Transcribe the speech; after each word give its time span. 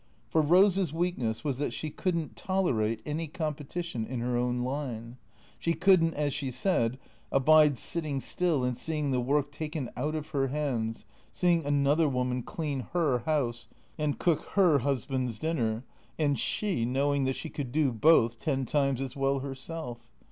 For 0.29 0.41
Eose's 0.41 0.91
weakness 0.91 1.43
was 1.43 1.59
that 1.59 1.73
she 1.73 1.91
could 1.91 2.17
n't 2.17 2.35
tolerate 2.35 3.03
any 3.05 3.27
competition 3.27 4.03
in 4.03 4.19
her 4.21 4.35
own 4.35 4.63
line. 4.63 5.17
She 5.59 5.75
could 5.75 6.03
n't, 6.03 6.15
as 6.15 6.33
she 6.33 6.49
said, 6.49 6.97
abide 7.31 7.77
sitting 7.77 8.19
still 8.19 8.63
and 8.63 8.75
seeing 8.75 9.11
the 9.11 9.19
work 9.19 9.51
taken 9.51 9.91
out 9.95 10.15
of 10.15 10.29
her 10.29 10.47
hands, 10.47 11.05
seeing 11.31 11.63
another 11.65 12.09
woman 12.09 12.41
clean 12.41 12.79
her 12.93 13.19
house, 13.27 13.67
and 13.95 14.17
cook 14.17 14.43
her 14.53 14.79
husband's 14.79 15.37
dinner, 15.37 15.83
and 16.17 16.39
she 16.39 16.83
knowing 16.83 17.25
that 17.25 17.35
she 17.35 17.51
could 17.51 17.71
do 17.71 17.91
both 17.91 18.39
ten 18.39 18.65
times 18.65 19.01
as 19.01 19.15
well 19.15 19.41
herself. 19.41 20.09